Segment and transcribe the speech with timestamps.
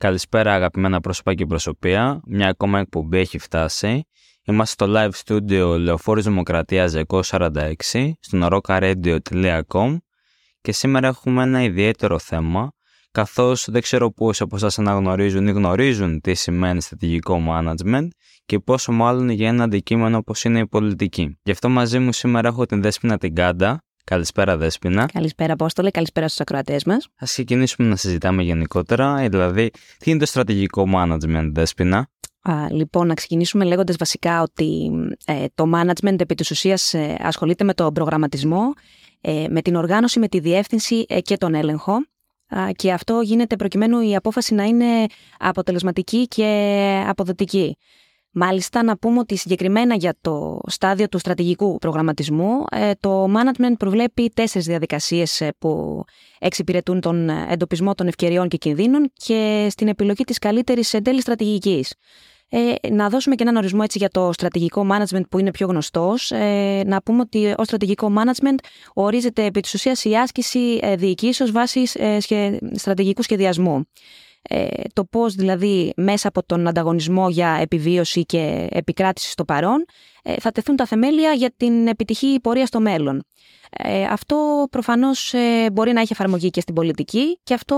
[0.00, 2.20] Καλησπέρα αγαπημένα πρόσωπα και προσωπία.
[2.26, 4.02] Μια ακόμα εκπομπή έχει φτάσει.
[4.44, 9.96] Είμαστε στο live studio Λεωφόρης Δημοκρατίας 246 στο norokaredio.com
[10.60, 12.72] και σήμερα έχουμε ένα ιδιαίτερο θέμα
[13.10, 18.08] καθώς δεν ξέρω πόσοι από εσάς αναγνωρίζουν ή γνωρίζουν τι σημαίνει στρατηγικό management
[18.46, 21.38] και πόσο μάλλον για ένα αντικείμενο όπως είναι η πολιτική.
[21.42, 25.08] Γι' αυτό μαζί μου σήμερα έχω την Δέσποινα την Κάντα, Καλησπέρα, Δέσποινα.
[25.12, 25.90] Καλησπέρα, Απόστολε.
[25.90, 27.04] Καλησπέρα στους ακροατές μας.
[27.04, 32.08] Α ξεκινήσουμε να συζητάμε γενικότερα, δηλαδή, τι είναι το στρατηγικό management, Δέσποινα;
[32.42, 34.90] Α, λοιπόν, να ξεκινήσουμε λέγοντας βασικά ότι
[35.26, 38.72] ε, το management επί της ουσίας ε, ασχολείται με τον προγραμματισμό,
[39.20, 41.94] ε, με την οργάνωση, με τη διεύθυνση και τον έλεγχο
[42.76, 45.06] και αυτό γίνεται προκειμένου η απόφαση να είναι
[45.38, 47.76] αποτελεσματική και αποδοτική.
[48.32, 54.30] Μάλιστα, να πούμε ότι συγκεκριμένα για το στάδιο του στρατηγικού προγραμματισμού, ε, το management προβλέπει
[54.34, 56.02] τέσσερις διαδικασίες ε, που
[56.38, 61.94] εξυπηρετούν τον εντοπισμό των ευκαιριών και κινδύνων και στην επιλογή της καλύτερης εν τέλει στρατηγικής.
[62.52, 66.30] Ε, να δώσουμε και έναν ορισμό έτσι για το στρατηγικό management που είναι πιο γνωστός.
[66.30, 68.54] Ε, να πούμε ότι ο στρατηγικό management
[68.94, 72.18] ορίζεται επί της ουσίας η άσκηση ε, διοικήσεως βάσει ε,
[72.74, 73.84] στρατηγικού σχεδιασμού.
[74.42, 79.84] Ε, το πώς δηλαδή μέσα από τον ανταγωνισμό για επιβίωση και επικράτηση στο παρόν
[80.22, 83.22] ε, θα τεθούν τα θεμέλια για την επιτυχή πορεία στο μέλλον.
[83.70, 85.34] Ε, αυτό προφανώς
[85.72, 87.76] μπορεί να έχει εφαρμογή και στην πολιτική και αυτό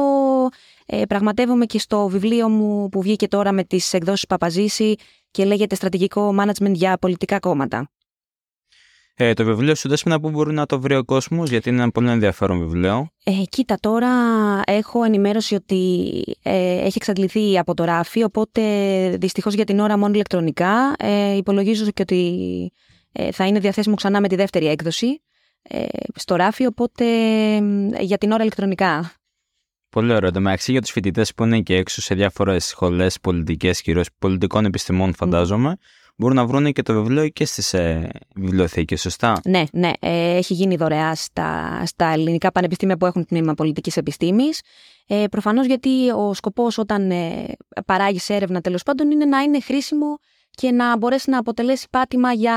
[1.09, 4.95] πραγματεύομαι και στο βιβλίο μου που βγήκε τώρα με τις εκδόσεις Παπαζήση
[5.31, 7.91] και λέγεται «Στρατηγικό Management για πολιτικά κόμματα».
[9.15, 11.91] Ε, το βιβλίο σου δέσμενα που μπορεί να το βρει ο κόσμος, γιατί είναι ένα
[11.91, 13.09] πολύ ενδιαφέρον βιβλίο.
[13.25, 14.11] Ε, κοίτα, τώρα
[14.65, 18.63] έχω ενημέρωση ότι ε, έχει εξαντληθεί από το ράφι, οπότε
[19.21, 20.95] δυστυχώς για την ώρα μόνο ηλεκτρονικά.
[20.99, 22.73] Ε, υπολογίζω και ότι
[23.13, 25.23] ε, θα είναι διαθέσιμο ξανά με τη δεύτερη έκδοση
[25.63, 27.05] ε, στο ράφι, οπότε
[28.01, 29.13] για την ώρα ηλεκτρονικά.
[29.91, 30.31] Πολύ ωραίο.
[30.35, 35.15] μεταξύ για τους φοιτητές που είναι και έξω σε διάφορες σχολές πολιτικές, κυρίως πολιτικών επιστημών,
[35.15, 35.77] φαντάζομαι
[36.23, 39.91] μπορούν να βρουν και το βιβλίο και στις ε, βιβλιοθήκες, σωστά; Ναι, ναι.
[40.01, 44.61] Ε, έχει γίνει δωρεά στα, στα ελληνικά πανεπιστήμια που έχουν τμήμα πολιτικής επιστήμης.
[45.07, 47.47] Ε, προφανώς γιατί ο σκοπός όταν ε,
[47.87, 50.19] παράγεις έρευνα τέλος πάντων είναι να είναι χρήσιμο
[50.51, 52.57] και να μπορέσει να αποτελέσει πάτημα για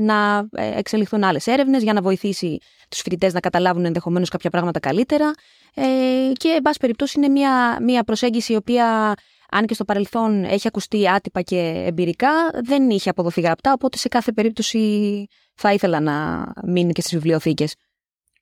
[0.00, 2.58] να ε, εξελιχθούν άλλες έρευνες, για να βοηθήσει
[2.88, 5.30] τους φοιτητές να καταλάβουν ενδεχομένως κάποια πράγματα καλύτερα.
[5.74, 5.82] Ε,
[6.32, 9.14] και, εν πάση περιπτώσει, είναι μια, μια προσέγγιση η οποία
[9.50, 12.30] αν και στο παρελθόν έχει ακουστεί άτυπα και εμπειρικά,
[12.64, 17.74] δεν είχε αποδοθεί γραπτά, οπότε σε κάθε περίπτωση θα ήθελα να μείνει και στις βιβλιοθήκες.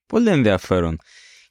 [0.07, 0.99] Πολύ ενδιαφέρον.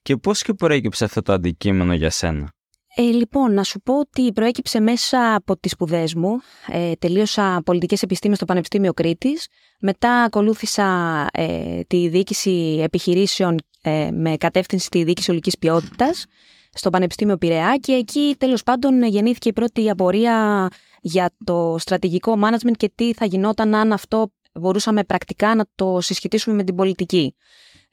[0.02, 2.54] Και πώς και προέκυψε αυτό το αντικείμενο για σένα;
[2.96, 6.40] Ε, λοιπόν, να σου πω ότι προέκυψε μέσα από τις σπουδές μου.
[6.68, 9.48] Ε, τελείωσα πολιτικές επιστήμες στο Πανεπιστήμιο Κρήτης.
[9.80, 16.26] Μετά ακολούθησα ε, τη διοίκηση επιχειρήσεων ε, με κατεύθυνση τη διοίκηση ολικής ποιότητας
[16.76, 20.68] στο Πανεπιστήμιο Πειραιά και εκεί τέλος πάντων γεννήθηκε η πρώτη απορία
[21.02, 26.56] για το στρατηγικό management και τι θα γινόταν αν αυτό μπορούσαμε πρακτικά να το συσχετίσουμε
[26.56, 27.36] με την πολιτική.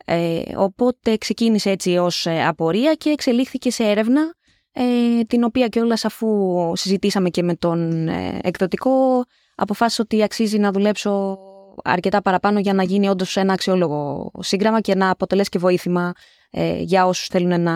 [0.04, 4.34] Ε, οπότε ξεκίνησε έτσι ως ε, απορία και εξελίχθηκε σε έρευνα
[4.72, 6.28] ε, την οποία κιόλας αφού
[6.74, 11.38] συζητήσαμε και με τον ε, εκδοτικό αποφάσισα ότι αξίζει να δουλέψω
[11.84, 16.12] αρκετά παραπάνω για να γίνει όντως ένα αξιόλογο σύγγραμμα και να αποτελέσει και βοήθημα
[16.50, 17.72] ε, για όσους θέλουν να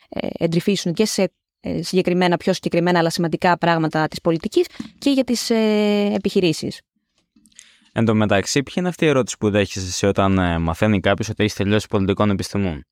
[0.37, 4.67] εντρυφήσουν και σε ε, συγκεκριμένα, πιο συγκεκριμένα αλλά σημαντικά πράγματα της πολιτικής
[4.97, 6.81] και για τις ε, επιχειρήσεις.
[7.93, 11.43] Εν τω μεταξύ, ποια είναι αυτή η ερώτηση που δέχεσαι εσύ όταν μαθαίνει κάποιος ότι
[11.43, 12.85] έχεις τελειώσει πολιτικών επιστημών.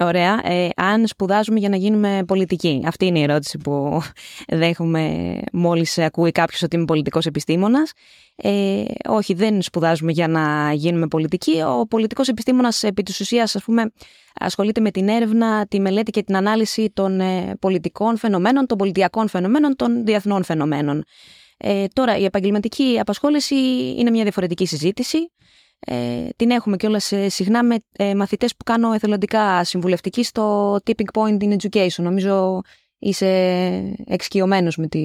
[0.00, 0.40] Ωραία.
[0.44, 2.82] Ε, αν σπουδάζουμε για να γίνουμε πολιτικοί.
[2.86, 4.02] Αυτή είναι η ερώτηση που
[4.48, 7.92] δέχομαι μόλις ακούει κάποιος ότι είμαι πολιτικός επιστήμονας.
[8.36, 11.62] Ε, όχι, δεν σπουδάζουμε για να γίνουμε πολιτικοί.
[11.62, 13.92] Ο πολιτικός επιστήμονας επί της ουσίας, ας πούμε,
[14.34, 19.28] ασχολείται με την έρευνα, τη μελέτη και την ανάλυση των ε, πολιτικών φαινομένων, των πολιτιακών
[19.28, 21.04] φαινομένων, των διεθνών φαινομένων.
[21.56, 23.54] Ε, τώρα, η επαγγελματική απασχόληση
[23.98, 25.18] είναι μια διαφορετική συζήτηση.
[25.80, 31.20] Ε, την έχουμε κιόλας ε, συχνά με ε, μαθητές που κάνω εθελοντικά συμβουλευτική στο Tipping
[31.20, 32.02] Point in Education.
[32.02, 32.60] Νομίζω
[32.98, 33.26] είσαι
[34.06, 35.00] εξοικειωμένος με τη...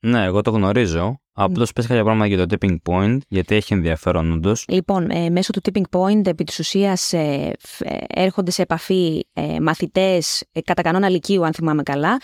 [0.00, 1.20] Ναι, εγώ το γνωρίζω.
[1.32, 4.64] Απλώς πες κάποια πράγματα για το tipping point, γιατί έχει ενδιαφέρον όντως.
[4.68, 7.52] Λοιπόν, ε, μέσω του tipping point, επί της ουσίας, ε,
[8.06, 12.20] έρχονται σε επαφή ε, μαθητές κατά κανόνα λυκείου, αν θυμάμαι καλά,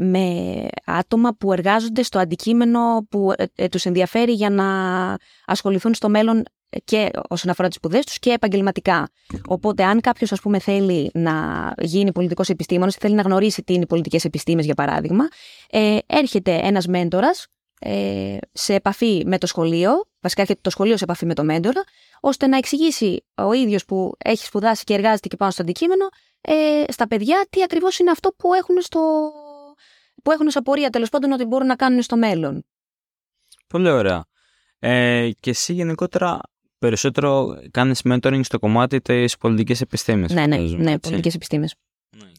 [0.00, 0.46] με
[0.84, 3.32] άτομα που εργάζονται στο αντικείμενο που
[3.70, 4.66] τους ενδιαφέρει για να
[5.46, 6.42] ασχοληθούν στο μέλλον
[6.84, 9.08] και όσον αφορά τις σπουδές τους και επαγγελματικά.
[9.46, 11.34] Οπότε, αν κάποιος, ας πούμε, θέλει να
[11.78, 15.28] γίνει πολιτικός επιστήμονας, θέλει να γνωρίσει τι είναι οι πολιτικές επιστήμες, για παράδειγμα,
[15.70, 17.46] ε, έρχεται ένας μέντορας
[17.80, 21.82] ε, σε επαφή με το σχολείο, βασικά έρχεται το σχολείο σε επαφή με το μέντορα,
[22.20, 26.08] ώστε να εξηγήσει ο ίδιος που έχει σπουδάσει και εργάζεται και πάνω στο αντικείμενο,
[26.40, 29.32] ε, στα παιδιά τι ακριβώς είναι αυτό που έχουν στο,
[30.22, 32.64] που έχουν ως απορία τέλος πάντων ότι μπορούν να κάνουν στο μέλλον.
[33.66, 34.24] Πολύ ωραία.
[34.78, 36.40] Ε, και εσύ γενικότερα
[36.78, 40.32] περισσότερο κάνεις mentoring στο κομμάτι της πολιτικής επιστήμης.
[40.32, 41.74] Ναι, ναι, ναι πολιτικές επιστήμες.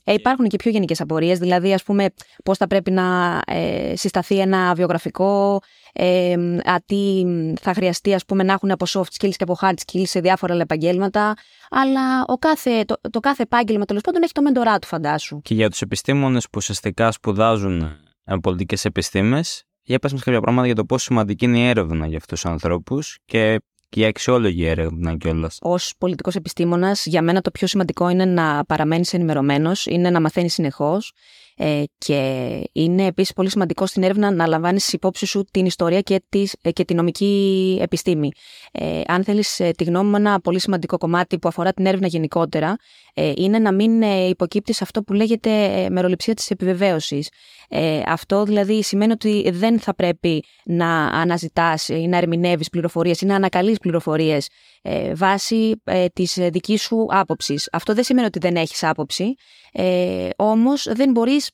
[0.03, 2.05] Ε, υπάρχουν και πιο γενικές απορίες, δηλαδή, ας πούμε,
[2.43, 5.59] πώς θα πρέπει να ε, συσταθεί ένα βιογραφικό,
[5.93, 6.33] ε,
[6.63, 7.23] α, τι
[7.61, 10.55] θα χρειαστεί, ας πούμε, να έχουν από soft skills και από hard skills σε διάφορα
[10.55, 11.33] επαγγέλματα.
[11.69, 15.41] Αλλά ο κάθε, το, το κάθε επάγγελμα, τέλος πάντων, έχει το μεντορά του, φαντάσου.
[15.41, 17.81] Και για τους επιστήμονες που ουσιαστικά σπουδάζουν
[18.23, 22.07] ε, πολιτικές επιστήμες, για πες μας κάποια πράγματα για το πόσο σημαντική είναι η έρευνα
[22.07, 23.59] για αυτούς τους ανθρώπους και
[23.89, 25.57] και η αξιόλογη έρευνα κιόλας.
[25.61, 30.53] Ω πολιτικός επιστήμονας, για μένα το πιο σημαντικό είναι να παραμένεις ενημερωμένος, είναι να μαθαίνεις
[30.53, 31.13] συνεχώς.
[31.61, 36.23] Ε, και είναι επίσης πολύ σημαντικό στην έρευνα να λαμβάνεις υπόψη σου την ιστορία και,
[36.29, 38.31] της, ε, και την νομική επιστήμη.
[38.71, 42.07] Ε, αν θέλεις ε, τη γνώμη μου, ένα πολύ σημαντικό κομμάτι που αφορά την έρευνα
[42.07, 42.75] γενικότερα
[43.13, 45.49] ε, είναι να μην ε, υποκύπτεις αυτό που λέγεται
[45.89, 47.29] μεροληψία της επιβεβαίωσης.
[47.69, 53.25] Ε, αυτό δηλαδή σημαίνει ότι δεν θα πρέπει να αναζητάς ή να ερμηνεύεις πληροφορίες ή
[53.25, 54.47] να ανακαλείς πληροφορίες
[54.81, 57.69] ε, βάσει ε, της δικής σου άποψης.
[57.71, 59.33] Αυτό δεν σημαίνει ότι δεν έχεις άποψη,
[59.71, 61.48] ε, όμως δεν μπορείς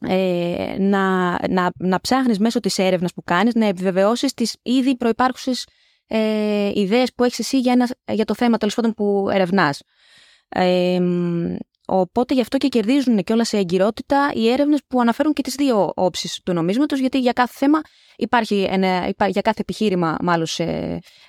[0.00, 5.66] ε, να, να, να ψάχνεις μέσω της έρευνας που κάνεις να επιβεβαιώσεις τις ήδη προϋπάρχουσες
[6.06, 9.82] ε, ιδέες που έχεις εσύ για, ένα, για το θέμα τέλος πάντων που ερευνάς.
[10.48, 11.00] Ε,
[11.86, 15.54] Οπότε γι' αυτό και κερδίζουν και όλα σε εγκυρότητα οι έρευνες που αναφέρουν και τις
[15.54, 17.80] δύο όψεις του νομίσματος, γιατί για κάθε θέμα
[18.16, 20.64] υπάρχει, ένα, για κάθε επιχείρημα, μάλλον σε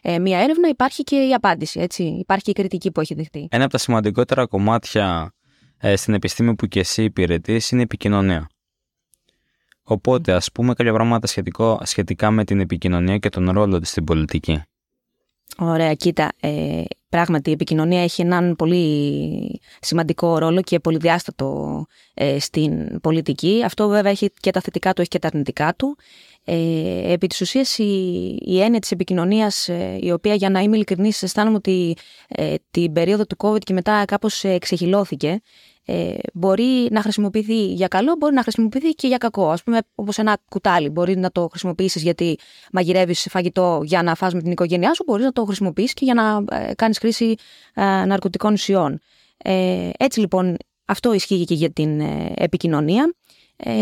[0.01, 1.79] ε, μία έρευνα, υπάρχει και η απάντηση.
[1.79, 2.03] Έτσι.
[2.03, 3.47] Υπάρχει η κριτική που έχει δεχτεί.
[3.51, 5.33] Ένα από τα σημαντικότερα κομμάτια
[5.77, 8.49] ε, στην επιστήμη που και εσύ υπηρετείς είναι η επικοινωνία.
[9.87, 14.03] Οπότε, ας πούμε κάποια πράγματα σχετικό, σχετικά με την επικοινωνία και τον ρόλο της στην
[14.03, 14.61] πολιτική.
[15.57, 22.99] Ωραία, κοίτα, ε, πράγματι η επικοινωνία έχει έναν πολύ σημαντικό ρόλο και πολυδιάστατο ε, στην
[23.01, 23.61] πολιτική.
[23.65, 25.97] Αυτό βέβαια έχει και τα θετικά του, έχει και τα αρνητικά του.
[26.47, 27.83] Ε, επί της ουσίας η,
[28.41, 31.95] η έννοια της επικοινωνίας, ε, η οποία για να είμαι ειλικρινής αισθάνομαι ότι
[32.27, 35.41] ε, την περίοδο του COVID και μετά κάπως εξεχυλώθηκε,
[35.85, 39.49] ε, μπορεί να χρησιμοποιηθεί για καλό, μπορεί να χρησιμοποιηθεί και για κακό.
[39.49, 40.89] Α πούμε, όπως ένα κουτάλι.
[40.89, 42.37] Μπορεί να το χρησιμοποιήσεις γιατί
[42.71, 46.13] μαγειρεύεις φαγητό για να φας με την οικογένειά σου, μπορείς να το χρησιμοποιήσεις και για
[46.13, 47.35] να ε, κάνεις χρήση
[47.73, 48.99] ε, ναρκωτικών ουσιών.
[49.37, 53.15] Ε, έτσι λοιπόν, αυτό ισχύει και για την ε, επικοινωνία.
[53.55, 53.73] Ε,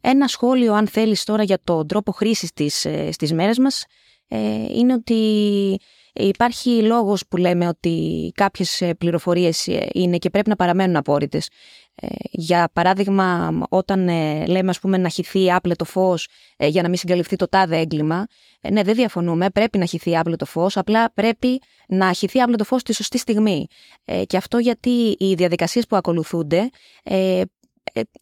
[0.00, 3.84] ένα σχόλιο, αν θέλεις τώρα, για τον τρόπο χρήσης της, ε, στις μέρες μας,
[4.74, 5.20] είναι ότι
[6.14, 11.48] Υπάρχει λόγος που λέμε ότι κάποιες ε, πληροφορίες ε, είναι και πρέπει να παραμένουν απόρριτες.
[11.94, 14.04] Ε, για παράδειγμα, όταν
[14.48, 16.28] λέμε ας πούμε, να χυθεί άπλετο φως
[16.58, 18.26] για να μην συγκαλυφθεί το τάδε έγκλημα,
[18.70, 22.94] ναι, δεν διαφωνούμε, πρέπει να χυθεί άπλετο φως, απλά πρέπει να χυθεί άπλετο φως τη
[22.94, 23.66] σωστή στιγμή.
[24.26, 26.70] Και αυτό γιατί οι διαδικασίες που ακολουθούνται
[27.02, 27.42] ε,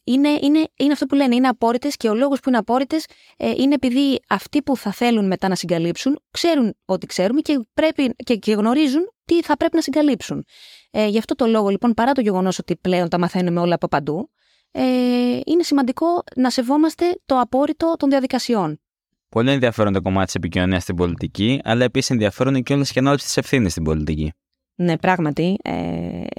[0.05, 3.51] είναι, είναι, είναι αυτό που λένε, είναι απόρριτες και ο λόγος που είναι απόρριτες ε,
[3.51, 8.37] είναι επειδή αυτοί που θα θέλουν μετά να συγκαλύψουν ξέρουν ότι ξέρουμε και, πρέπει, και,
[8.37, 10.45] και γνωρίζουν τι θα πρέπει να συγκαλύψουν.
[10.91, 13.89] Ε, γι' αυτό το λόγο λοιπόν, παρά το γεγονός ότι πλέον τα μαθαίνουμε όλα από
[13.89, 14.31] παντού,
[14.71, 14.83] ε,
[15.45, 18.81] είναι σημαντικό να σεβόμαστε το απόρριτο των διαδικασιών.
[19.29, 23.27] Πολύ ενδιαφέρον το κομμάτι της επικοινωνίας στην πολιτική, αλλά επίσης ενδιαφέρον και όλες τι ανάληψη
[23.27, 24.33] της ευθύνης στην πολιτική.
[24.81, 25.73] Ναι, πράγματι ε,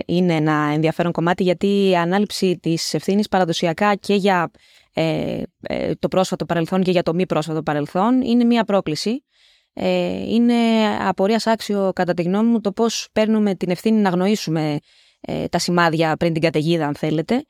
[0.05, 4.51] είναι ένα ενδιαφέρον κομμάτι γιατί η ανάληψη της ευθύνης παραδοσιακά και για
[4.93, 9.23] ε, ε, το πρόσφατο παρελθόν και για το μη πρόσφατο παρελθόν είναι μία πρόκληση.
[9.73, 10.53] Ε, είναι
[11.07, 14.77] απορίας άξιο κατά τη γνώμη μου το πώς παίρνουμε την ευθύνη να γνωρίσουμε
[15.21, 17.45] ε, τα σημάδια πριν την καταιγίδα αν θέλετε.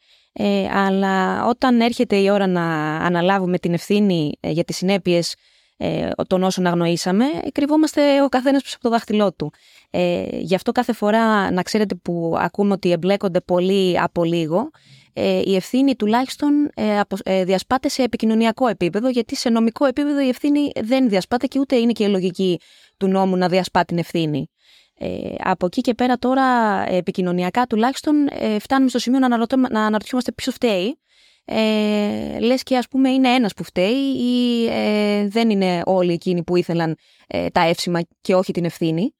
[0.74, 5.36] αλλά όταν έρχεται η ώρα να αναλάβουμε την ευθύνη για τις συνέπειες
[5.84, 9.54] ε, των όσων αγνοήσαμε, κρυβόμαστε ο καθένας πίσω από το δάχτυλό του.
[9.90, 14.70] Ε, γι' αυτό κάθε φορά να ξέρετε που ακούμε ότι εμπλέκονται πολύ από λίγο,
[15.14, 20.28] ε, η ευθύνη τουλάχιστον ε, ε, διασπάται σε επικοινωνιακό επίπεδο, γιατί σε νομικό επίπεδο η
[20.28, 22.60] ευθύνη δεν διασπάται και ούτε είναι και η λογική
[22.98, 24.50] του νόμου να διασπά την ευθύνη.
[24.98, 26.44] Ε, από εκεί και πέρα τώρα
[26.90, 29.28] επικοινωνιακά τουλάχιστον ε, φτάνουμε στο σημείο να,
[29.70, 31.00] να αναρωτιόμαστε ποιος φταίει
[31.46, 36.44] ε, λες και ας πούμε είναι ένας που φταίει ή ε, δεν είναι όλοι εκείνοι
[36.44, 36.96] που ήθελαν
[37.28, 39.16] ε, τα εύσημα και όχι την ευθύνη;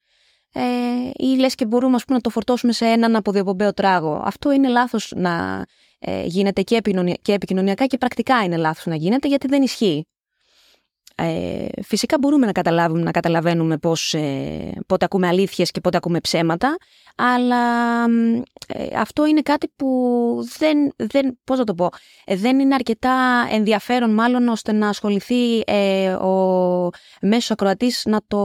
[0.52, 0.62] Ε,
[1.16, 4.68] ή λες και μπορούμε ας πούμε, να το φορτώσουμε σε έναν αποδιοπομπαίο τράγο; Αυτό είναι
[4.68, 5.64] λάθος να
[5.98, 6.80] ε, γίνεται και,
[7.22, 10.06] και επικοινωνιακά και πρακτικά είναι λάθος να γίνεται γιατί δεν ισχύει.
[11.22, 16.20] Ε, φυσικά μπορούμε να καταλάβουμε, να καταλαβαίνουμε πώς, ε, πότε ακούμε αλήθειες και πότε ακούμε
[16.20, 16.76] ψέματα,
[17.16, 18.04] αλλά
[18.66, 19.88] ε, αυτό είναι κάτι που
[20.58, 21.88] δεν, δεν, πώς να το πω,
[22.24, 28.38] ε, δεν είναι αρκετά ενδιαφέρον μάλλον ώστε να ασχοληθεί ε, ο μέσος ακροατής να το,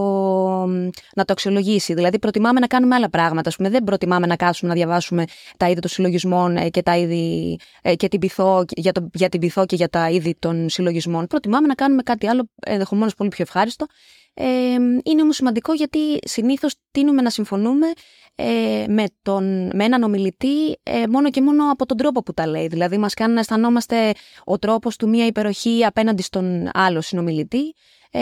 [1.15, 1.93] να το αξιολογήσει.
[1.93, 3.51] Δηλαδή προτιμάμε να κάνουμε άλλα πράγματα.
[3.57, 5.23] πούμε, δεν προτιμάμε να κάτσουμε να διαβάσουμε
[5.57, 7.59] τα είδη των συλλογισμών και, τα είδη,
[7.95, 11.27] και την πυθό, για, το, για την πυθό και για τα είδη των συλλογισμών.
[11.27, 13.85] Προτιμάμε να κάνουμε κάτι άλλο, ενδεχομένως πολύ πιο ευχάριστο.
[14.33, 17.87] Ε, είναι όμως σημαντικό γιατί συνήθως τίνουμε να συμφωνούμε
[18.35, 22.47] ε, με, τον, με έναν ομιλητή ε, μόνο και μόνο από τον τρόπο που τα
[22.47, 22.67] λέει.
[22.67, 24.11] Δηλαδή μας κάνει να αισθανόμαστε
[24.43, 27.73] ο τρόπος του μία υπεροχή απέναντι στον άλλο συνομιλητή.
[28.11, 28.21] Ε,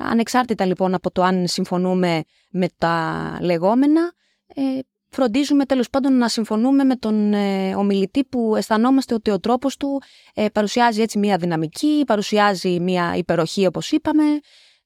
[0.00, 4.12] ανεξάρτητα λοιπόν από το αν συμφωνούμε με τα λεγόμενα,
[4.54, 4.62] ε,
[5.18, 10.02] φροντίζουμε τέλος πάντων να συμφωνούμε με τον ε, ομιλητή που αισθανόμαστε ότι ο τρόπος του
[10.34, 14.22] ε, παρουσιάζει έτσι μία δυναμική, παρουσιάζει μία υπεροχή όπως είπαμε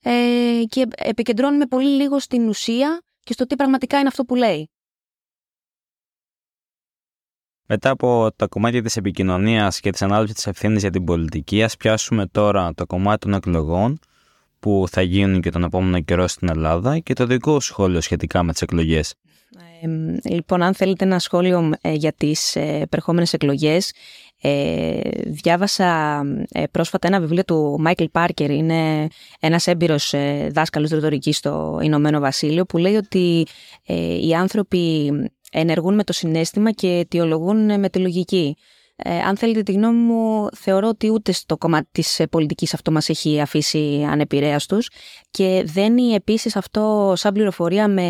[0.03, 4.71] ε, και επικεντρώνουμε πολύ λίγο στην ουσία και στο τι πραγματικά είναι αυτό που λέει.
[7.67, 11.77] Μετά από τα κομμάτια της επικοινωνίας και της ανάλυσης της ευθύνης για την πολιτική, ας
[11.77, 13.99] πιάσουμε τώρα το κομμάτι των εκλογών
[14.59, 18.53] που θα γίνουν και τον επόμενο καιρό στην Ελλάδα και το δικό σχόλιο σχετικά με
[18.53, 19.15] τις εκλογές.
[19.83, 19.89] Ε,
[20.35, 23.93] λοιπόν, αν θέλετε ένα σχόλιο ε, για τις ε, επερχόμενες εκλογές,
[24.41, 26.21] ε, διάβασα
[26.53, 29.07] ε, πρόσφατα ένα βιβλίο του Μάικλ Πάρκερ, είναι
[29.41, 33.47] ένας έμπειρος ε, δάσκαλος ρητορικής στο Ηνωμένο Βασίλειο, που λέει ότι
[33.87, 35.11] ε, οι άνθρωποι
[35.53, 38.57] ενεργούν με το συνέστημα και αιτιολογούν με τη λογική.
[39.05, 42.91] Ε, αν θέλετε τη γνώμη μου, θεωρώ ότι ούτε στο κομμάτι της ε, πολιτικής αυτό
[42.91, 44.91] μας έχει αφήσει ανεπηρέαστους
[45.31, 48.07] και δένει επίσης αυτό σαν πληροφορία με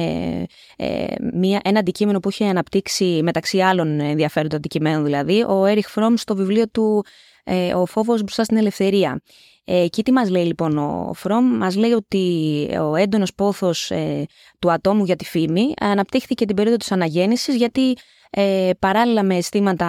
[0.76, 6.14] ε, μια, ένα αντικείμενο που έχει αναπτύξει μεταξύ άλλων ενδιαφέροντων αντικειμένων δηλαδή, ο Έριχ Φρόμ
[6.16, 7.04] στο βιβλίο του
[7.44, 9.20] ε, «Ο φόβος μπροστά στην ελευθερία».
[9.64, 14.26] Ε, και τι μας λέει λοιπόν ο Φρόμ, μας λέει ότι ο έντονος πόθος ε,
[14.58, 17.96] του ατόμου για τη φήμη αναπτύχθηκε την περίοδο της αναγέννησης γιατί
[18.30, 19.86] ε, παράλληλα με αισθήματα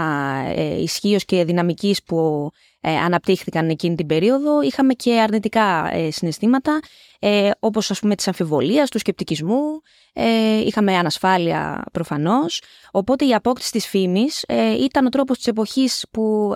[0.56, 2.50] ε, ισχύως και δυναμικής που
[2.86, 6.80] ε, αναπτύχθηκαν εκείνη την περίοδο, είχαμε και αρνητικά ε, συναισθήματα,
[7.20, 9.82] ε, όπως ας πούμε της αμφιβολίας, του σκεπτικισμού,
[10.13, 12.62] ε, είχαμε ανασφάλεια προφανώς,
[12.92, 16.54] οπότε η απόκτηση της φήμης ε, ήταν ο τρόπος της εποχής που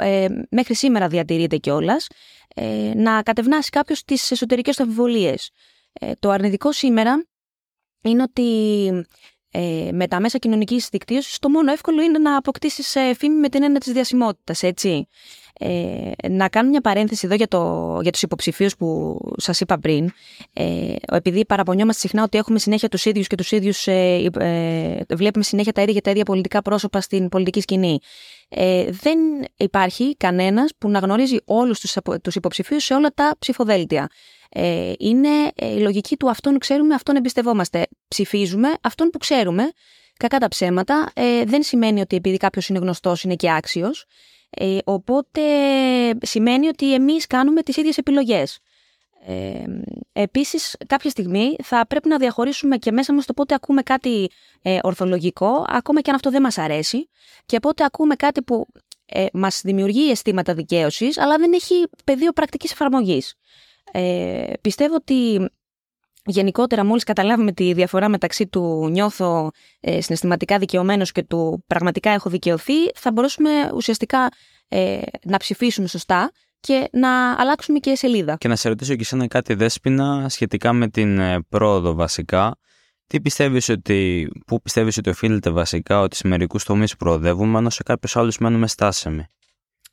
[0.50, 2.08] μέχρι σήμερα διατηρείται κιόλας,
[2.96, 5.50] να κατευνάσει κάποιος τις εσωτερικές του αμφιβολίες.
[6.20, 7.26] το αρνητικό σήμερα
[8.02, 8.44] είναι ότι
[9.52, 13.50] ε, με τα μέσα κοινωνικής δικτύωσης, το μόνο εύκολο είναι να αποκτήσεις ε, φήμη με
[13.50, 15.08] την έννοια της διασημότητας, έτσι.
[15.60, 20.12] Ε, να κάνω μια παρένθεση εδώ για, το, για τους υποψηφίους που σας είπα πριν.
[20.54, 25.44] Ε, επειδή παραπονιόμαστε συχνά ότι έχουμε συνέχεια τους ίδιους και τους ίδιους, ε, ε, βλέπουμε
[25.44, 28.00] συνέχεια τα ίδια και τα ίδια πολιτικά πρόσωπα στην πολιτική σκηνή.
[28.50, 29.20] Ε, δεν
[29.58, 34.10] υπάρχει κανένας που να γνωρίζει όλους τους, τους υποψηφίους σε όλα τα ψηφοδέλτια.
[34.50, 37.88] Ε, είναι ε, η λογική του αυτόν ξέρουμε, αυτόν εμπιστευόμαστε.
[38.08, 39.72] Ψηφίζουμε αυτόν που ξέρουμε.
[40.18, 41.12] Κακά τα ψέματα.
[41.14, 44.06] Ε, δεν σημαίνει ότι επειδή κάποιος είναι γνωστός είναι και άξιος.
[44.50, 45.42] Ε, οπότε
[46.22, 48.60] σημαίνει ότι εμείς κάνουμε τις ίδιες επιλογές.
[49.26, 49.64] Ε,
[50.14, 54.30] επίσης κάποια στιγμή θα πρέπει να διαχωρίσουμε και μέσα μας το πότε ακούμε κάτι
[54.62, 57.10] ε, ορθολογικό, ακόμα και αν αυτό δεν μας αρέσει
[57.46, 58.66] και πότε ακούμε κάτι που
[59.06, 63.36] ε, μας δημιουργεί αισθήματα δικαίωσης αλλά δεν έχει πεδίο πρακτικής εφαρμογής.
[63.92, 65.50] Ε, πιστεύω ότι
[66.28, 72.30] γενικότερα μόλις καταλάβουμε τη διαφορά μεταξύ του νιώθω ε, συναισθηματικά δικαιωμένος και του πραγματικά έχω
[72.30, 74.30] δικαιωθεί, θα μπορούσαμε ουσιαστικά
[74.68, 78.36] ε, να ψηφίσουμε σωστά και να αλλάξουμε και σελίδα.
[78.38, 82.58] Και να σε ρωτήσω και εσένα κάτι δέσποινα σχετικά με την ε, πρόοδο βασικά.
[83.08, 87.84] Τι πιστεύεις ότι, πού πιστεύεις ότι οφείλεται βασικά ότι σε μερικούς τομείς προοδεύουμε, ενώ σε
[87.84, 89.26] κάποιους άλλους μένουμε στάσιμοι;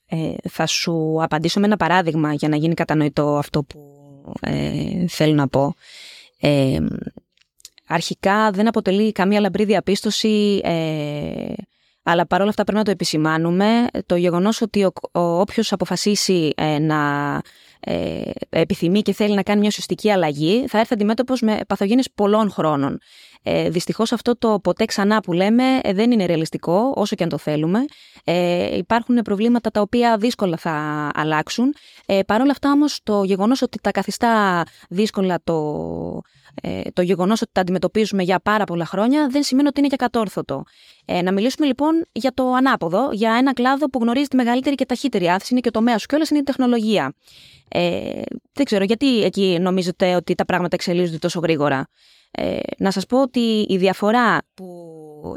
[0.07, 3.95] Ε, θα σου απαντήσω με ένα παράδειγμα για να γίνει κατανοητό αυτό που
[4.41, 5.75] ε, θέλω να πω.
[6.47, 6.79] Ε,
[7.87, 11.53] αρχικά δεν αποτελεί καμία λαμπρή διαπίστωση, ε,
[12.03, 16.79] αλλά παρόλα αυτά πρέπει να το επισημάνουμε, το γεγονός ότι ο, ο, όποιος αποφασίσει ε,
[16.79, 17.41] να
[17.81, 22.51] ε, επιθυμεί και θέλει να κάνει μια ουσιαστική αλλαγή, θα έρθει αντιμέτωπος με παθογένειες πολλών
[22.51, 22.99] χρόνων.
[23.47, 27.29] Ε, δυστυχώς αυτό το ποτέ ξανά που λέμε ε, δεν είναι ρεαλιστικό, όσο και αν
[27.29, 27.85] το θέλουμε.
[28.25, 31.75] Ε, υπάρχουν προβλήματα τα οποία δύσκολα θα αλλάξουν.
[32.07, 36.23] Ε, Παρ' όλα αυτά όμως το γεγονός ότι τα καθιστά δύσκολα το,
[36.63, 39.97] ε, το γεγονός ότι τα αντιμετωπίζουμε για πάρα πολλά χρόνια δεν σημαίνει ότι είναι και
[39.97, 40.65] κατόρθωτο.
[41.05, 44.87] Ε, να μιλήσουμε λοιπόν για το ανάποδο, για ένα κλάδο που γνωρίζει τη μεγαλύτερη και
[44.87, 47.15] ταχύτερη άθηση, είναι και το τομέα σου και όλα είναι η τεχνολογία.
[47.69, 48.23] Ε,
[48.53, 51.89] δεν ξέρω γιατί εκεί νομίζετε ότι τα πράγματα εξελίσσονται τόσο γρήγορα;
[52.37, 54.67] Ε, να σας πω ότι η διαφορά που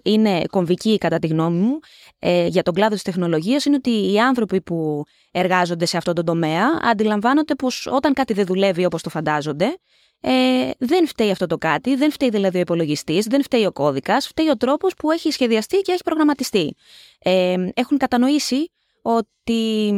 [0.04, 1.80] είναι κομβική κατά τη γνώμη μου
[2.20, 6.24] ε, για τον κλάδο της τεχνολογίας είναι ότι οι άνθρωποι που εργάζονται σε αυτό το
[6.24, 9.78] τομέα αντιλαμβάνονται πως όταν κάτι δεν δουλεύει όπως το φαντάζονται
[10.22, 14.28] ε, δεν φταίει αυτό το κάτι, δεν φταίει δηλαδή ο υπολογιστής, δεν φταίει ο κώδικας,
[14.28, 16.76] φταίει ο τρόπος που έχει σχεδιαστεί και έχει προγραμματιστεί.
[17.20, 19.94] Ε, έχουν κατανοήσει ότι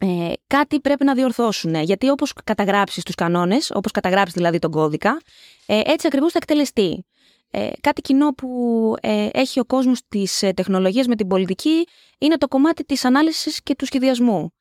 [0.00, 1.74] ε, κάτι πρέπει να διορθώσουν.
[1.74, 5.20] Γιατί όπως καταγράψεις τους κανόνες, όπως καταγράψεις δηλαδή τον κώδικα,
[5.66, 7.04] ε, έτσι ακριβώς θα εκτελεστεί.
[7.50, 11.86] Ε, κάτι κοινό που ε, έχει ο κόσμος της ε, τεχνολογίας με την πολιτική
[12.18, 14.52] είναι το κομμάτι της ανάλυσης και του σχεδιασμού.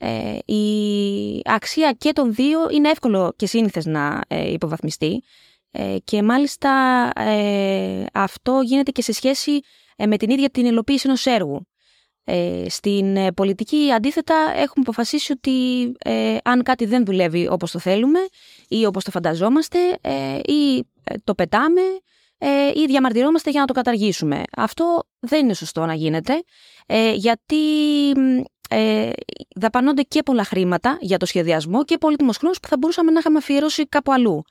[0.00, 5.22] Ε, η αξία και των δύο είναι εύκολο και σύνηθες να ε, υποβαθμιστεί
[5.70, 6.70] ε, και μάλιστα
[8.12, 9.60] αυτό γίνεται και σε σχέση
[10.06, 11.67] με την ίδια την υλοποίηση ενός έργου.
[12.68, 15.52] Στην πολιτική αντίθετα έχουμε αποφασίσει ότι
[16.44, 18.18] αν κάτι δεν δουλεύει όπως το θέλουμε
[18.68, 19.78] ή όπως το φανταζόμαστε
[20.44, 20.86] ή
[21.24, 21.80] το πετάμε
[22.74, 24.42] ή διαμαρτυρόμαστε για να το καταργήσουμε.
[24.56, 26.42] Αυτό δεν είναι σωστό να γίνεται
[27.14, 27.56] γιατί
[28.68, 29.10] ε,
[29.54, 33.38] δαπανώνται και πολλά χρήματα για το σχεδιασμό και πολύτιμο χρόνο που θα μπορούσαμε να είχαμε
[33.38, 34.42] αφιερώσει κάπου αλλού.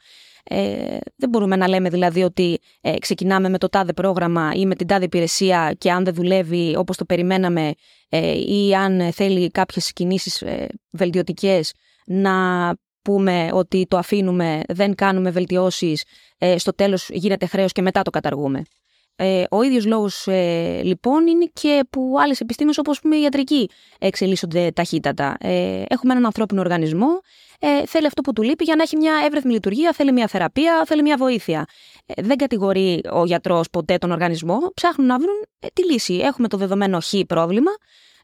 [0.50, 4.76] Ε, δεν μπορούμε να λέμε δηλαδή ότι ε, ξεκινάμε με το τάδε πρόγραμμα ή με
[4.76, 7.74] την τάδε υπηρεσία και αν δεν δουλεύει όπως το περιμέναμε
[8.10, 11.74] ε, ή αν θέλει κάποιες κινήσεις ε, βελτιωτικές
[12.06, 16.04] να πούμε ότι το αφήνουμε, δεν κάνουμε βελτιώσεις,
[16.38, 18.62] ε, στο τέλος γίνεται χρέος και μετά το καταργούμε.
[19.20, 23.70] Ε, ο ίδιος λόγος ε, λοιπόν είναι και που άλλες επιστήμες όπως πούμε η ιατρική
[24.00, 25.38] εξελίσσονται ταχύτατα.
[25.40, 27.22] Ε, έχουμε έναν ανθρώπινο οργανισμό,
[27.60, 30.84] ε, θέλει αυτό που του λείπει για να έχει μια εύρεθμη λειτουργία, θέλει μια θεραπεία,
[30.86, 31.66] θέλει μια βοήθεια.
[32.06, 36.14] Ε, δεν κατηγορεί ο γιατρός ποτέ τον οργανισμό, ψάχνουν να βρουν ε, τη λύση.
[36.14, 37.72] Έχουμε το δεδομένο χ πρόβλημα,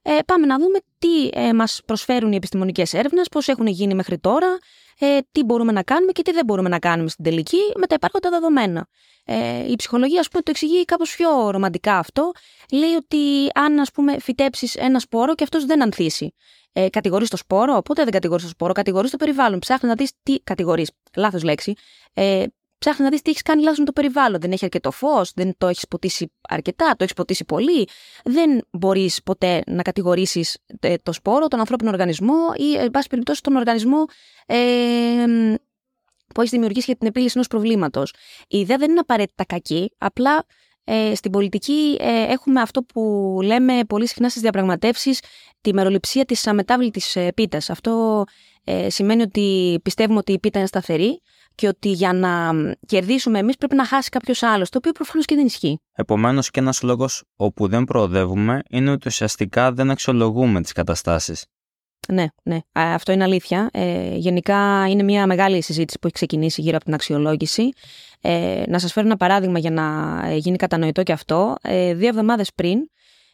[0.02, 4.18] ε, πάμε να δούμε τι ε, μας προσφέρουν οι επιστημονικές έρευνες, πώς έχουν γίνει μέχρι
[4.18, 4.58] τώρα,
[5.00, 7.96] ε, τι μπορούμε να κάνουμε και τι δεν μπορούμε να κάνουμε στην τελική με τα
[7.96, 8.88] υπάρχοντα δεδομένα.
[9.26, 12.32] Ε, η ψυχολογία, ας πούμε, το εξηγεί κάπως πιο ρομαντικά αυτό.
[12.72, 16.34] Λέει ότι αν, ας πούμε, φυτέψεις ένα σπόρο και αυτός δεν ανθίσει.
[16.74, 19.60] Ε, κατηγορείς το σπόρο, οπότε δεν κατηγορείς το σπόρο, κατηγορείς το περιβάλλον.
[19.60, 20.92] Ψάχνει να δεις τι κατηγορείς.
[21.16, 21.74] Λάθος λέξη.
[22.14, 22.46] Ε,
[22.84, 24.40] ψάχνει να δεις τι έχεις κάνει λάθος με το περιβάλλον.
[24.42, 27.88] Δεν έχει αρκετό φως, δεν το έχεις ποτίσει αρκετά, το έχεις ποτίσει πολύ.
[28.24, 33.42] Δεν μπορείς ποτέ να κατηγορήσεις ε, το σπόρο, τον ανθρώπινο οργανισμό ή, εν πάση περιπτώσει,
[33.42, 34.06] τον οργανισμό
[34.46, 34.58] ε,
[36.34, 38.13] που έχει δημιουργήσει για την επίλυση ενός προβλήματος.
[38.48, 40.46] Η ιδέα δεν είναι απαραίτητα κακή, απλά
[40.84, 45.20] ε, στην πολιτική ε, έχουμε αυτό που λέμε πολύ συχνά στις διαπραγματεύσεις,
[45.62, 47.70] τη μεροληψία της αμετάβλητης ε, πίτας.
[47.70, 48.24] Αυτό
[48.63, 51.22] ε, σημαίνει ότι πιστεύουμε ότι η πίτα είναι σταθερή
[51.55, 52.51] και ότι για να
[52.85, 55.79] κερδίσουμε εμείς πρέπει να χάσει κάποιος άλλος, το οποίο προφανώς και δεν ισχύει.
[55.94, 61.46] Επομένως, και ένας λόγος όπου δεν προοδεύουμε είναι ότι ουσιαστικά δεν αξιολογούμε τις καταστάσεις.
[62.07, 62.59] Ναι, ναι.
[62.72, 63.70] Αυτό είναι αλήθεια.
[63.74, 67.70] Ε, γενικά είναι μια μεγάλη συζήτηση που έχει ξεκινήσει γύρω από την αξιολόγηση.
[68.22, 71.55] Ε, να σας φέρω ένα παράδειγμα για να ε, γίνει κατανοητό και αυτό.
[71.61, 72.79] Ε, δύο εβδομάδες πριν,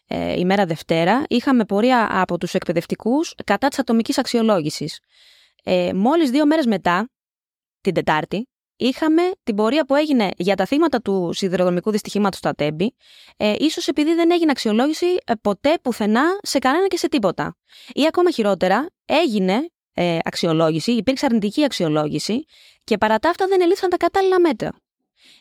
[0.07, 4.99] ε, ημέρα Δευτέρα, είχαμε πορεία από τους εκπαιδευτικούς κατά της ατομικής αξιολόγησης.
[5.63, 7.09] Ε, μόλις δύο μέρες μετά,
[7.81, 12.95] την Τετάρτη, είχαμε την πορεία που έγινε για τα θύματα του σιδηροδρομικού δυστυχήματος στο Ατέμπι,
[13.37, 17.57] ε, ίσως επειδή δεν έγινε αξιολόγηση ε, ποτέ πουθενά σε κανένα και σε τίποτα.
[17.93, 22.43] Ή ακόμα χειρότερα, έγινε ε, αξιολόγηση, υπήρξε αρνητική αξιολόγηση
[22.83, 24.71] και παρά τα αυτά δεν ελήφθησαν τα κατάλληλα μέτρα.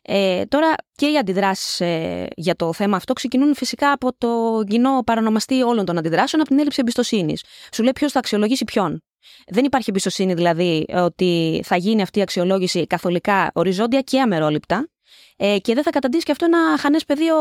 [0.02, 5.02] Ε, τώρα και οι αντιδράσεις ε, για το θέμα αυτό ξεκινούν φυσικά από το κοινό
[5.04, 7.44] παρανομαστή όλων των αντιδράσεων, από την έλλειψη εμπιστοσύνης.
[7.72, 9.02] Σου λέει ποιος θα αξιολογήσει ποιον.
[9.46, 14.88] Δεν υπάρχει εμπιστοσύνη δηλαδή ότι θα γίνει αυτή η αξιολόγηση καθολικά οριζόντια και αμερόληπτα
[15.36, 17.36] ε, και δεν θα καταντήσει και αυτό ένα χανές πεδίο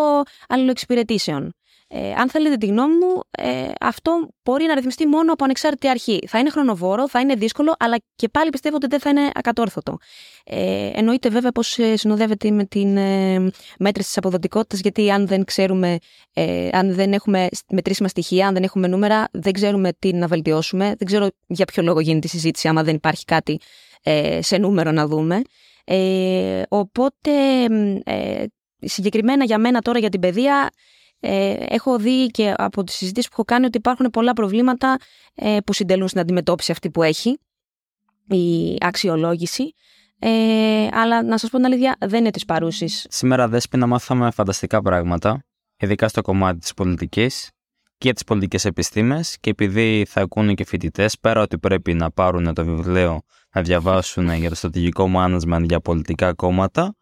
[0.48, 1.54] αλληλοεξυπηρετήσεων.
[1.90, 6.20] Ε, αν θέλετε τη γνώμη μου, ε, αυτό μπορεί να ρυθμιστεί μόνο από ανεξάρτητη αρχή.
[6.28, 9.98] Θα είναι χρονοβόρο, θα είναι δύσκολο, αλλά και πάλι πιστεύω ότι δεν θα είναι ακατόρθωτο.
[10.44, 13.40] Ε, εννοείται βέβαια πως ε, συνοδεύεται με την ε,
[13.80, 15.98] μέτρηση της αποδοτικότητας, γιατί αν δεν ξέρουμε,
[16.34, 20.86] ε, αν δεν έχουμε μετρήσιμα στοιχεία, αν δεν έχουμε νούμερα, δεν ξέρουμε τι να βελτιώσουμε.
[20.86, 23.60] Δεν ξέρω για ποιο λόγο γίνεται η συζήτηση, άμα δεν υπάρχει κάτι
[24.04, 25.42] ε, σε νούμερο να δούμε.
[25.86, 27.32] Ε, οπότε,
[28.04, 28.44] ε,
[28.80, 30.70] συγκεκριμένα για μένα τώρα για την παιδεία,
[31.20, 34.98] ε, έχω δει και από τις συζητήσεις που έχω κάνει ότι υπάρχουν πολλά προβλήματα
[35.36, 37.40] ε, που συντελούν στην αντιμετώπιση αυτή που έχει
[38.28, 39.74] η αξιολόγηση.
[40.20, 43.06] Ε, αλλά να σας πω την αλήθεια δεν είναι της παρούσης.
[43.10, 45.44] Σήμερα Δέσποινα μάθαμε φανταστικά πράγματα,
[45.78, 47.52] ειδικά στο κομμάτι της πολιτικής
[47.98, 52.54] και τις πολιτικές επιστήμες και επειδή θα ακούνε και φοιτητές, πέρα ότι πρέπει να πάρουν
[52.54, 53.22] το βιβλίο
[53.54, 56.96] να διαβάσουν για το στρατηγικό management για πολιτικά κόμματα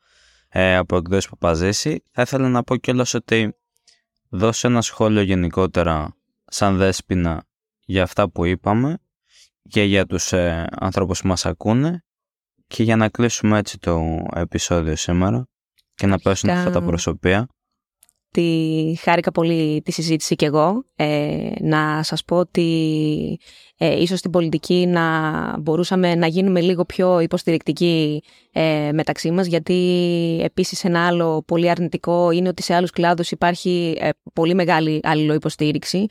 [0.49, 3.55] ε, από εκδόσεις Παπαζήση, θα ήθελα να πω κιόλας ότι
[4.29, 7.43] δώσε ένα σχόλιο γενικότερα σαν δέσποινα
[7.85, 8.97] για αυτά που είπαμε
[9.69, 12.03] και για τους ε, ανθρώπους που μας ακούνε
[12.67, 15.47] και για να κλείσουμε έτσι το επεισόδιο σήμερα
[15.95, 17.47] και να πέσουν αυτά τα προσωπία.
[18.35, 20.85] Ότι χάρηκα πολύ τη συζήτηση κι εγώ.
[20.95, 23.39] Ε, να σας πω ότι
[23.77, 25.01] ε, ίσως στην πολιτική να
[25.59, 29.73] μπορούσαμε να γίνουμε λίγο πιο υποστηρικτικοί ε, μεταξύ μας γιατί
[30.43, 36.05] επίσης ένα άλλο πολύ αρνητικό είναι ότι σε άλλους κλάδους υπάρχει ε, πολύ μεγάλη αλληλοϊποστήριξη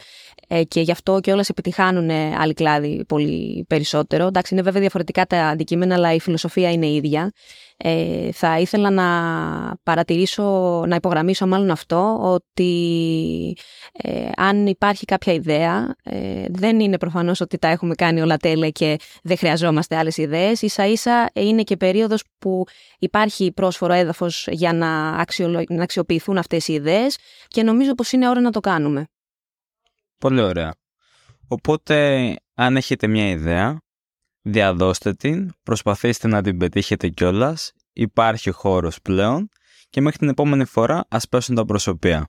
[0.49, 4.27] ε, και γι' αυτό και όλες επιτυχάνουν άλλοι κλάδοι πολύ περισσότερο.
[4.27, 7.33] Εντάξει είναι βέβαια διαφορετικά τα αντικείμενα αλλά η φιλοσοφία είναι ίδια.
[7.87, 9.07] Ε, θα ήθελα να
[9.83, 10.43] παρατηρήσω,
[10.87, 13.57] να υπογραμμίσω μάλλον αυτό, ότι
[13.93, 18.71] ε, αν υπάρχει κάποια ιδέα, ε, δεν είναι προφανώς ότι τα έχουμε κάνει όλα τέλεια
[18.71, 20.63] και δεν χρειαζόμαστε άλλες ιδέες.
[20.63, 22.65] Ίσα ίσα είναι και περίοδος που
[22.99, 25.11] υπάρχει πρόσφορο έδαφος για να,
[25.69, 27.19] να αξιοποιηθούν αυτές οι ιδέες
[27.49, 29.07] και νομίζω πως είναι ώρα να το κάνουμε.
[30.19, 30.75] Πολύ ωραία.
[31.49, 33.79] Οπότε, αν έχετε μια ιδέα,
[34.47, 37.73] διαδώστε την, προσπαθήστε να την πετύχετε κιόλας.
[37.93, 39.49] υπάρχει χώρος πλέον
[39.91, 42.29] και μέχρι την επόμενη φορά ας πέσουν τα προσωπία.